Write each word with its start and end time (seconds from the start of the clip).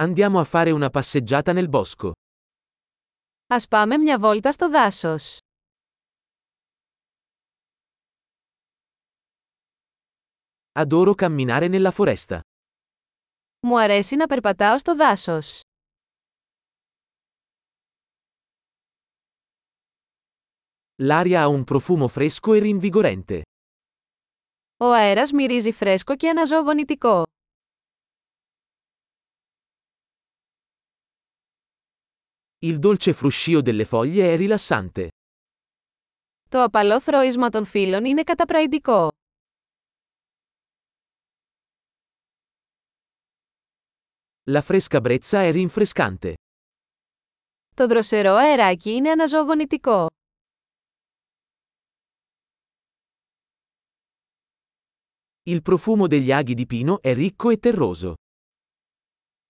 Andiamo 0.00 0.38
a 0.38 0.44
fare 0.44 0.70
una 0.70 0.90
passeggiata 0.90 1.52
nel 1.52 1.68
bosco. 1.68 2.12
Ας 3.46 3.68
πάμε 3.68 3.96
μια 3.96 4.18
βόλτα 4.18 4.52
στο 4.52 4.70
δάσος. 4.70 5.38
Adoro 10.72 11.14
camminare 11.14 11.68
nella 11.68 11.90
foresta. 11.90 12.40
Μου 13.60 13.80
αρέσει 13.80 14.16
να 14.16 14.26
περπατάω 14.26 14.78
στο 14.78 14.96
δάσος. 14.96 15.60
L'aria 21.02 21.42
ha 21.42 21.48
un 21.48 21.64
profumo 21.64 22.08
fresco 22.08 22.54
e 22.54 22.60
rinvigorente. 22.60 23.40
Ο 24.76 24.92
αέρας 24.92 25.32
μυρίζει 25.32 25.72
φρέσκο 25.72 26.16
και 26.16 26.28
αναζωογονητικό. 26.28 27.22
Il 32.63 32.79
dolce 32.79 33.13
fruscio 33.13 33.61
delle 33.61 33.85
foglie 33.85 34.33
è 34.33 34.37
rilassante. 34.37 35.07
Το 36.49 36.63
απαλό 36.63 37.01
θροίσμα 37.01 37.49
των 37.49 37.65
φύλλων 37.65 38.05
είναι 38.05 38.23
καταπραϊντικό. 38.23 39.09
La 44.45 44.61
fresca 44.61 44.99
brezza 45.01 45.41
è 45.41 45.51
rinfrescante. 45.51 46.33
Το 47.75 47.87
δροσερό 47.87 48.33
αεράκι 48.33 48.91
είναι 48.91 49.09
αναζωογονητικό. 49.09 50.07
Il 55.45 55.61
profumo 55.61 56.07
degli 56.07 56.31
aghi 56.31 56.53
di 56.53 56.65
pino 56.65 57.01
è 57.01 57.13
ricco 57.13 57.49
e 57.49 57.57
terroso. 57.57 58.13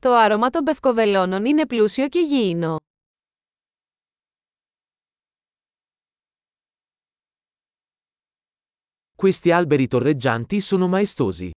Το 0.00 0.14
άρωμα 0.14 0.50
των 0.50 0.64
πευκοβελώνων 0.64 1.44
είναι 1.44 1.66
πλούσιο 1.66 2.08
και 2.08 2.20
γήινο. 2.20 2.76
Questi 9.22 9.50
alberi 9.50 9.86
torreggianti 9.88 10.60
sono 10.60 10.88
maestosi. 10.88 11.50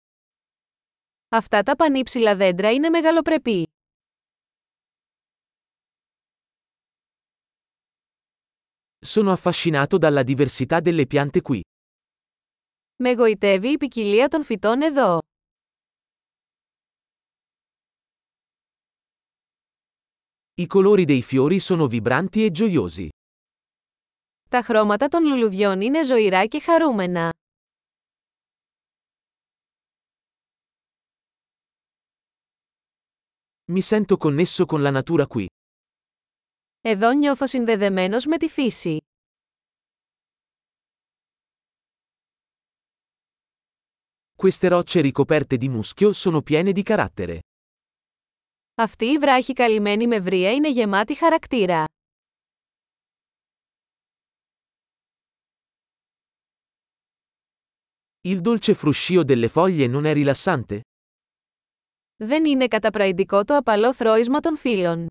Αυτά 1.29 1.63
τα 1.63 1.75
πανύψηλα 1.75 2.35
δέντρα 2.35 2.71
είναι 2.71 2.89
μεγαλοπρεπή. 2.89 3.67
Sono 9.05 9.31
affascinato 9.31 9.97
dalla 9.97 10.23
diversità 10.23 10.79
delle 10.79 11.05
piante 11.07 11.41
qui. 11.41 11.61
Με 12.95 13.13
γοητεύει 13.13 13.71
η 13.71 13.77
ποικιλία 13.77 14.27
των 14.27 14.43
φυτών 14.43 14.81
εδώ. 14.81 15.19
I 20.55 20.67
colori 20.67 21.05
dei 21.05 21.21
fiori 21.21 21.59
sono 21.59 21.87
vibranti 21.87 22.45
e 22.45 22.51
gioiosi. 22.51 23.07
Τα 24.49 24.61
χρώματα 24.63 25.07
των 25.07 25.23
λουλουδιών 25.25 25.81
είναι 25.81 26.03
ζωηρά 26.05 26.45
και 26.45 26.59
χαρούμενα. 26.59 27.29
Mi 33.71 33.81
sento 33.81 34.17
connesso 34.17 34.65
con 34.65 34.81
la 34.81 34.91
natura 34.91 35.27
qui. 35.27 35.45
Εδώ 36.81 37.11
νιώθω 37.11 37.47
συνδεδεμένος 37.47 38.25
με 38.25 38.37
τη 38.37 38.47
φύση. 38.47 38.97
Queste 44.35 44.67
rocce 44.69 45.01
ricoperte 45.01 45.57
di 45.57 45.69
muschio 45.69 46.13
sono 46.13 46.41
piene 46.41 46.71
di 46.71 46.83
carattere. 46.83 47.39
Αυτή 48.75 49.05
η 49.05 49.17
βράχη 49.17 49.53
καλυμμένη 49.53 50.07
με 50.07 50.19
βρία 50.19 50.51
είναι 50.51 50.69
γεμάτη 50.69 51.15
χαρακτήρα. 51.15 51.85
Il 58.23 58.39
dolce 58.41 58.73
fruscio 58.75 59.23
delle 59.23 59.49
foglie 59.49 59.87
non 59.87 60.05
è 60.05 60.13
rilassante? 60.13 60.81
Δεν 62.15 62.45
είναι 62.45 62.67
καταπραϊντικό 62.67 63.43
το 63.43 63.55
απαλό 63.55 63.93
θρώισμα 63.93 64.39
των 64.39 64.57
φύλων. 64.57 65.07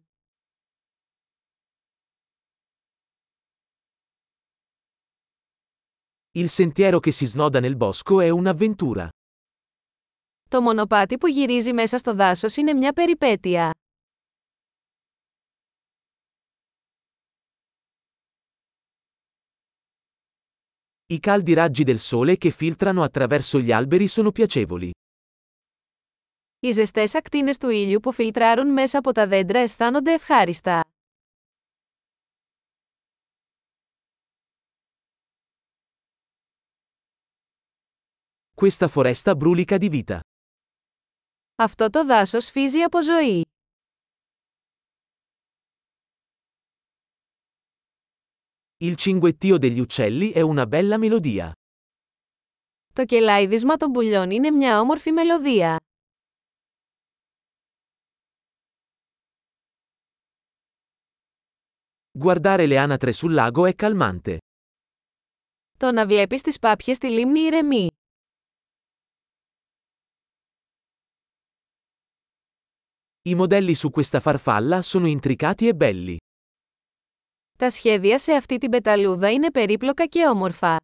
Il 6.33 6.49
sentiero 6.49 7.01
che 7.01 7.11
si 7.11 7.27
snoda 7.27 7.61
nel 7.61 7.77
bosco 7.77 8.21
è 8.21 8.29
un'avventura. 8.29 9.09
Το 10.49 10.61
μονοπάτι 10.61 11.19
που 11.19 11.27
γυρίζει 11.27 11.73
μέσα 11.73 11.99
στο 11.99 12.15
δάσος 12.15 12.57
είναι 12.57 12.73
μια 12.73 12.93
περιπέτεια. 12.93 13.75
I 21.07 21.19
caldi 21.21 21.55
raggi 21.55 21.83
del 21.83 21.99
sole 21.99 22.37
che 22.37 22.51
filtrano 22.51 23.03
attraverso 23.03 23.59
gli 23.59 23.73
alberi 23.73 24.07
sono 24.07 24.31
piacevoli. 24.31 24.93
Οι 26.60 26.72
ζεστές 26.72 27.16
ακτίνες 27.16 27.58
του 27.58 27.70
ήλιου 27.70 28.00
που 28.00 28.12
φιλτράρουν 28.12 28.68
μέσα 28.72 28.98
από 28.98 29.12
τα 29.12 29.28
δέντρα 29.28 29.60
αισθάνονται 29.60 30.14
ευχάριστα. 30.14 30.84
Questa 38.62 38.88
foresta 38.88 39.36
brulica 39.36 39.78
di 39.78 39.90
vita. 39.90 40.20
Αυτό 41.56 41.90
το 41.90 42.06
δάσος 42.06 42.50
φύζει 42.50 42.82
από 42.82 43.02
ζωή. 43.02 43.46
Il 48.78 48.96
cinguettio 48.96 49.58
degli 49.58 49.80
uccelli 49.80 50.32
è 50.32 50.42
una 50.42 50.66
bella 50.66 50.98
melodia. 50.98 51.52
Το 52.94 53.06
κελάιδισμα 53.06 53.78
των 53.78 53.92
πουλιών 53.92 54.32
είναι 54.32 54.52
μια 54.52 54.80
όμορφη 54.80 55.12
μελωδία. 55.12 55.80
Guardare 62.15 62.67
le 62.67 62.77
anatre 62.77 63.13
sul 63.13 63.33
lago 63.33 63.67
è 63.67 63.75
calmante. 63.75 64.39
Το 65.79 65.93
να 65.93 66.07
βλέπεις 66.07 66.43
τις 66.43 66.59
πάπιες 66.59 66.97
στη 66.97 67.09
λίμνη 67.11 67.41
ηρεμεί. 67.41 67.89
I 73.23 73.35
modelli 73.35 73.75
su 73.75 73.91
questa 73.91 74.21
farfalla 74.21 74.83
sono 74.83 75.07
intricati 75.07 75.69
e 75.69 75.75
belli. 75.75 76.17
Τα 77.59 77.71
σχέδια 77.71 78.19
σε 78.19 78.33
αυτή 78.33 78.59
την 78.59 78.71
πεταλούδα 78.71 79.33
είναι 79.33 79.51
περίπλοκα 79.51 80.07
και 80.07 80.27
όμορφα. 80.27 80.77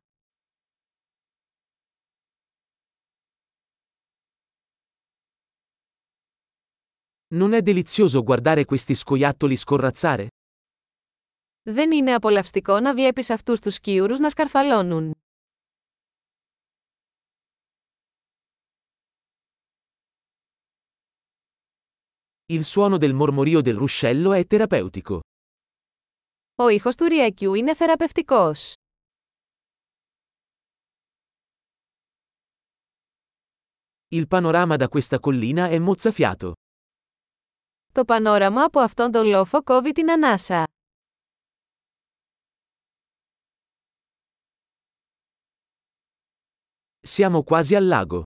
Non 7.35 7.53
è 7.53 7.61
delizioso 7.63 8.23
guardare 8.23 8.65
questi 8.65 8.95
scoiattoli 8.95 9.57
scorrazzare? 9.57 10.29
Δεν 11.64 11.92
είναι 11.92 12.14
απολαυστικό 12.14 12.80
να 12.80 12.94
βλέπεις 12.94 13.30
αυτούς 13.30 13.60
τους 13.60 13.74
σκιούρους 13.74 14.20
να 14.20 14.30
σκαρφαλώνουν. 14.30 15.14
Il 22.54 22.64
suono 22.64 22.98
del 22.98 23.14
mormorio 23.14 23.62
del 23.62 23.76
ruscello 23.76 24.34
è 24.34 24.46
terapeutico. 24.48 25.20
Ο 26.56 26.68
ήχος 26.70 26.96
του 26.96 27.06
ριακιού 27.06 27.54
είναι 27.54 27.76
θεραπευτικός. 27.76 28.74
Il 34.10 34.28
panorama 34.28 34.76
da 34.76 34.88
questa 34.90 35.20
collina 35.20 35.68
è 35.70 35.80
mozzafiato. 35.80 36.52
Το 37.92 38.06
πανόραμα 38.06 38.64
από 38.64 38.80
αυτόν 38.80 39.12
τον 39.12 39.26
λόφο 39.26 39.64
κόβει 39.64 39.92
την 39.92 40.12
ανάσα. 40.12 40.64
Siamo 47.07 47.43
quasi 47.43 47.75
al 47.75 47.87
lago. 47.87 48.23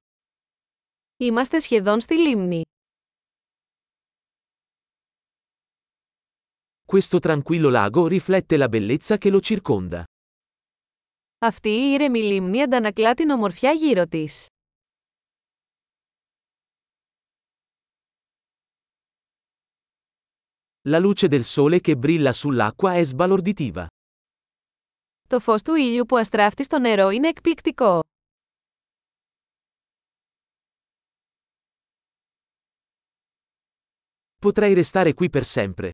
Είμαστε 1.16 1.58
σχεδόν 1.58 2.00
στη 2.00 2.14
λίμνη. 2.14 2.62
Questo 6.92 7.18
tranquillo 7.20 7.70
lago 7.70 8.06
riflette 8.06 8.56
la 8.56 8.68
bellezza 8.68 9.16
che 9.18 9.30
lo 9.30 9.40
circonda. 9.40 10.04
Αυτή 11.38 11.68
η 11.68 11.92
ήρεμη 11.92 12.22
λίμνη 12.22 12.62
αντανακλά 12.62 13.14
την 13.14 13.30
ομορφιά 13.30 13.72
γύρω 13.72 14.06
της. 14.06 14.46
La 20.88 20.98
luce 20.98 21.28
del 21.28 21.44
sole 21.44 21.80
che 21.80 21.96
brilla 21.96 22.32
sull'acqua 22.32 22.94
è 22.94 23.02
sbalorditiva. 23.02 23.86
Το 25.28 25.40
φως 25.40 25.62
του 25.62 25.74
ήλιου 25.74 26.06
που 26.06 26.16
αστράφτει 26.16 26.64
στο 26.64 26.78
νερό 26.78 27.10
είναι 27.10 27.28
εκπληκτικό. 27.28 28.00
Potrei 34.44 34.74
restare 34.74 35.14
qui 35.14 35.30
per 35.30 35.44
sempre. 35.44 35.90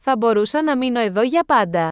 Θα 0.00 0.16
μπορούσα 0.16 0.62
να 0.62 0.76
μείνω 0.76 1.00
εδώ 1.00 1.22
για 1.22 1.44
πάντα. 1.44 1.88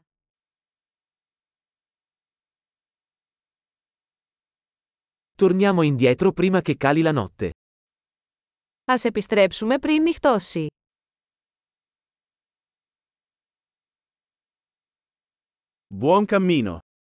Torniamo 5.37 5.82
indietro 5.82 6.32
prima 6.32 6.61
che 6.61 6.76
cali 6.76 7.03
la 7.03 7.12
notte. 7.12 7.50
Ας 8.85 9.05
επιστρέψουμε 9.05 9.79
πριν 9.79 10.03
νυχτώσει. 10.03 10.67
Buon 16.00 16.25
cammino! 16.26 16.79